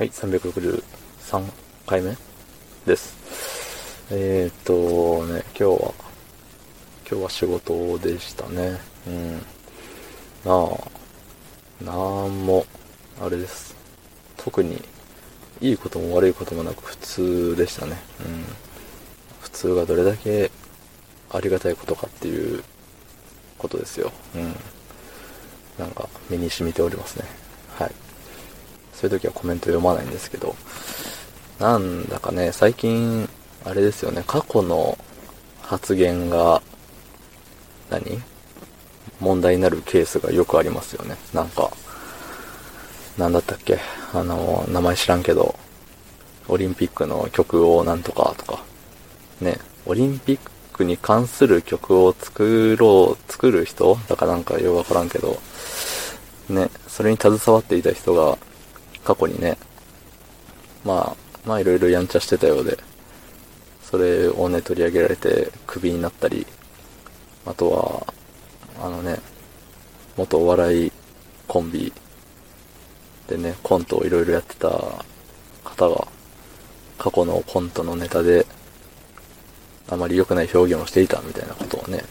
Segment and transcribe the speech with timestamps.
[0.00, 0.82] はい、363
[1.84, 2.16] 回目？
[2.86, 3.14] です。
[4.10, 5.94] えー、っとね、今日は、
[7.06, 8.80] 今日は仕事でしたね。
[9.06, 9.32] うん。
[9.36, 9.42] な
[10.46, 11.92] あ、な
[12.26, 12.64] んも、
[13.20, 13.76] あれです。
[14.38, 14.82] 特に、
[15.60, 17.98] いいことも悪いこともなく普通でしたね。
[18.24, 18.44] うん。
[19.42, 20.50] 普通がどれだけ
[21.28, 22.64] ありがたいことかっていう
[23.58, 24.10] ことですよ。
[24.34, 24.56] うん。
[25.78, 27.49] なんか、身に染みておりますね。
[29.00, 30.54] そういう時はコメント読まないんですけど、
[31.58, 33.28] なんだかね、最近、
[33.64, 34.98] あれですよね、過去の
[35.62, 36.60] 発言が、
[37.88, 38.22] 何？
[39.20, 41.16] 問題になるケースがよくありますよね。
[41.32, 41.70] なんか、
[43.16, 43.78] なんだったっけ？
[44.12, 45.54] あの、名前知らんけど、
[46.48, 48.62] オリンピックの曲をなんとかとか、
[49.40, 50.38] ね、オリンピッ
[50.72, 53.98] クに関する曲を作ろう、作る人？
[54.08, 55.38] だからなんかよくわからんけど、
[56.48, 58.38] ね、それに携わっていた人が、
[59.04, 59.56] 過去にね、
[60.84, 62.78] まあ、まあいろいろやんちゃしてたようで、
[63.82, 66.46] それをね、取り上げられてクビになったり、
[67.46, 68.06] あとは、
[68.84, 69.18] あのね、
[70.16, 70.92] 元お笑い
[71.48, 71.92] コンビ
[73.26, 74.68] でね、コントをいろいろやってた
[75.64, 76.08] 方が、
[76.98, 78.46] 過去のコントのネタで、
[79.88, 82.04] あまり良くない表現をしていたみたいなことをね、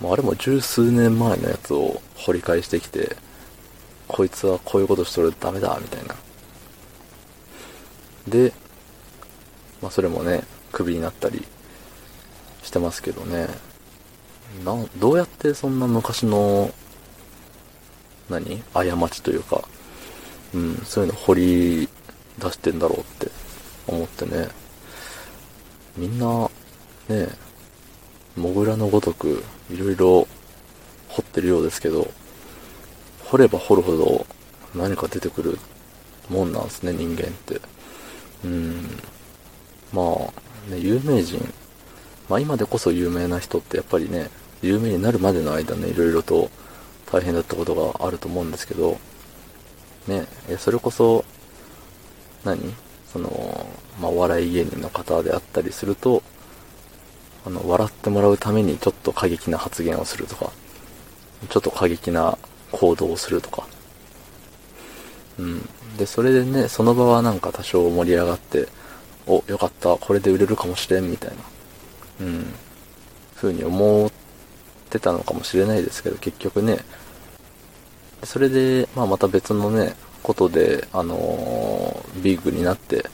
[0.00, 3.16] もうあれも十数年前のやつを掘り返してきて、
[4.08, 6.16] こいつはこういうことしとるとダメだ、みたいな。
[8.26, 8.52] で、
[9.80, 10.42] まあそれもね、
[10.72, 11.44] クビになったり
[12.62, 13.48] してますけどね。
[14.64, 16.72] な、どうやってそんな昔の、
[18.28, 18.62] 何？
[18.74, 19.62] 過ちというか、
[20.54, 21.88] うん、そういうの掘り
[22.38, 23.30] 出してんだろうって
[23.86, 24.48] 思ってね。
[25.96, 26.50] みんな、
[27.08, 27.28] ね、
[28.36, 30.28] モグラのごとく、いろいろ
[31.08, 32.10] 掘ってるようですけど、
[33.30, 34.26] 掘れば掘るほど
[34.74, 35.58] 何か出てくる
[36.30, 37.60] もんなんですね、人間って。
[38.44, 38.88] うん。
[39.92, 41.38] まあ、ね、有名人。
[42.28, 44.30] まあ今でこそ有名な人ってやっぱりね、
[44.62, 46.50] 有名になるまでの間ね、いろいろと
[47.10, 48.98] 大変だったことがあると思うんですけど、
[50.06, 51.24] ね、えそれこそ、
[52.44, 52.74] 何？
[53.12, 53.66] その、
[54.00, 56.22] まあお笑い芸人の方であったりすると、
[57.46, 60.50] あの、笑ってもらうためにちょっと過激な発言をするとか、
[61.48, 62.36] ちょっと過激な
[62.72, 63.66] 行動をするとか。
[65.38, 65.68] うん。
[65.96, 68.68] で、それでね、その場はなんか多少盛り上がって、
[69.26, 71.36] お、よかった、これで売れるかもしれん、みたいな。
[72.26, 72.46] うん。
[73.36, 74.10] 風に思っ
[74.90, 76.78] てたのかもしれないですけど、結局ね、
[78.24, 83.04] それで、まあまた別のね、ことで、あのービッグになって、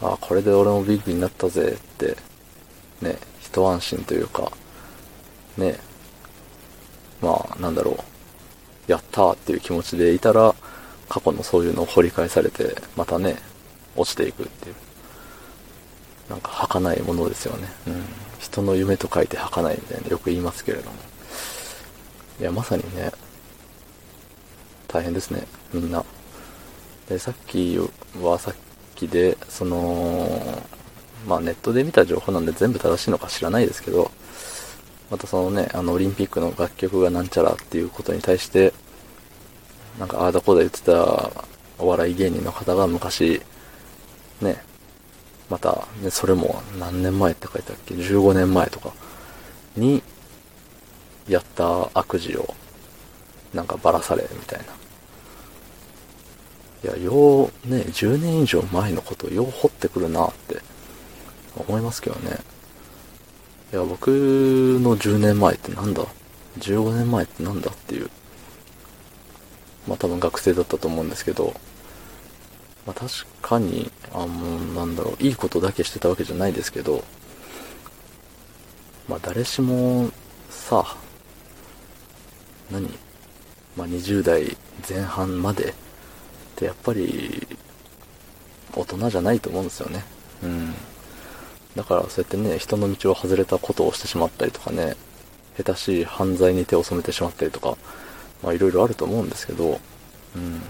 [0.00, 2.16] あ、これで俺もビッグになったぜって、
[3.02, 4.50] ね、一安心というか、
[5.56, 5.78] ね、
[7.20, 7.98] まあ、なんだろう、
[8.86, 10.54] やったーっていう気持ちでいたら、
[11.08, 13.36] 過去のそういうのを掘り返されて、またね、
[13.96, 14.74] 落ちていくっていう。
[16.30, 17.68] なんか儚いものですよね。
[17.86, 18.04] うん。
[18.38, 20.96] 人の夢と書いて儚いみたいなよく言いますけれども。
[22.40, 23.12] いや、まさにね、
[24.88, 26.04] 大変ですね、みんな。
[27.08, 27.78] で、さっき
[28.20, 28.54] はさっ
[28.94, 30.62] きで、その、
[31.26, 34.10] まあネットで見た情報なんで全部正しいのか知らないですけど、
[35.12, 38.72] またそのね、あのオリンピックの楽曲がなんちゃらっていうことに対して、
[39.98, 41.30] なんかああだこうだ言ってた
[41.78, 43.42] お笑い芸人の方が昔、
[44.40, 44.56] ね、
[45.50, 48.90] また、ね、それも何年前って書いてあっけ ?15 年前とか
[49.76, 50.02] に
[51.28, 52.54] やった悪事を
[53.52, 54.64] なんかばらされみたいな。
[56.90, 60.56] いや、よう、ね、10年以上前のことをよう掘ってくるなって
[61.54, 62.38] 思いますけどね。
[63.72, 66.04] いや、僕の10年前ってなんだ
[66.58, 68.10] ?15 年前ってなんだっていう。
[69.88, 71.54] まあ多分学生だったと思うんですけど、
[72.86, 73.10] まあ確
[73.40, 77.02] かに、あもうなんだろう、いいことだけしてたわけじゃないですけど、
[79.08, 80.10] まあ誰しも
[80.50, 80.96] さ、
[82.70, 82.86] 何？
[83.74, 84.54] まあ20代
[84.86, 85.74] 前半までっ
[86.56, 87.46] てやっぱり
[88.74, 90.04] 大人じゃないと思うんですよね。
[90.42, 90.74] うん。
[91.76, 94.96] だからそうやってね、人の道を外れたことをしてしまったりとかね、
[95.56, 97.76] 下手しい犯罪に手を染めてしまったりとか、
[98.42, 99.80] まあいろいろあると思うんですけど、
[100.36, 100.60] うん。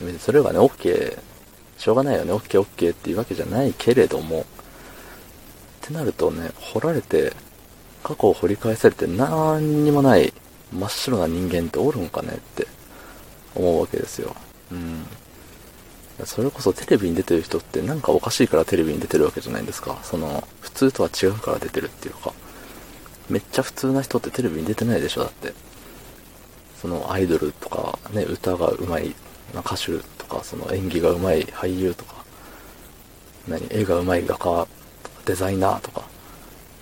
[0.00, 1.18] 別にそれがね、OK、
[1.78, 4.44] しょうがないよね、OK、OK っていうわけじゃないけれども、っ
[5.80, 7.32] てなるとね、掘られて、
[8.02, 10.32] 過去を掘り返されて何にもない
[10.72, 12.66] 真っ白な人間っておるんかねって
[13.54, 14.34] 思うわけですよ。
[14.72, 15.04] うん。
[16.26, 19.98] それこそテレビに出てる人ってなんかおかしいからテレビに出てるわけじゃないですか。
[20.02, 22.32] その、普通とは違うから出てるっていうか。
[23.28, 25.52] めっちゃ普通な人ってテレビに出てないでしょ、だって。
[26.80, 29.14] そのアイドルとかね、歌が上手い
[29.54, 32.24] 歌手とか、その演技が上手い俳優とか、
[33.46, 34.66] 何、絵が上手い画家とか、
[35.26, 36.02] デザイナーとか、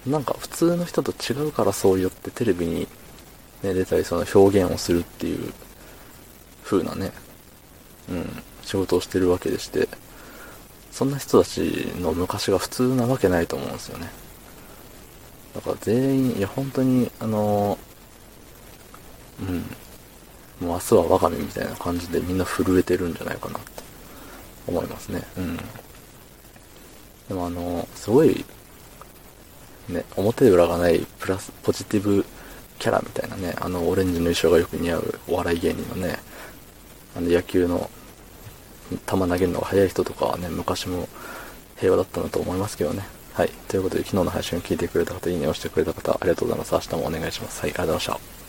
[0.07, 2.89] なんか普通の人と違うからそう言ってテレビに、
[3.63, 5.53] ね、出たりその表現をするっていう
[6.65, 7.13] 風なね、
[8.09, 9.89] うん、仕事をしてるわけでして、
[10.93, 14.11] そんな人たちの昔が普通なわけないと思うんですよね。
[15.55, 17.79] だから全員、いや本当に、あの
[19.41, 23.83] うん、もう明日は我が身みたいな感じでみんな震えてるんじゃないかなって
[24.67, 25.23] 思いますね。
[25.39, 25.57] うん。
[25.57, 28.45] でもあの、すごい、
[29.89, 32.23] ね、表裏がないプラス、ポジティブ
[32.79, 36.19] キャラみたいなね、あのオレンジの衣装がよく似合うお笑い芸人のね、
[37.17, 37.89] あの野球の
[38.91, 41.09] 球投げるのが速い人とかはね、昔も
[41.77, 43.07] 平和だったなと思いますけどね。
[43.33, 43.51] はい。
[43.69, 46.73] ということで、昨日の配信を聞いてくれた方、いいねをしてくれた方、ありがとうございます。
[46.73, 47.61] 明日もお願いします。
[47.61, 48.48] はい、ありがとうございました。